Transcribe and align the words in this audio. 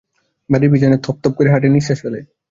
বাড়ির 0.49 0.71
পিছনে 0.73 0.97
থপথপ 1.03 1.31
করে 1.37 1.49
হাঁটে 1.53 1.67
নিঃশ্বাস 1.69 1.99
ফেলে। 2.03 2.19